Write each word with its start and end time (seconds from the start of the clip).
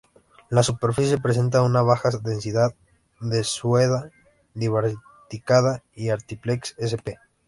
La 0.49 0.63
superficie 0.63 1.19
presenta 1.19 1.61
una 1.61 1.83
baja 1.83 2.09
densidad 2.23 2.73
de 3.19 3.43
"Suaeda 3.43 4.09
divaricata" 4.55 5.83
y 5.93 6.09
"Atriplex" 6.09 6.73
sp.. 6.81 7.21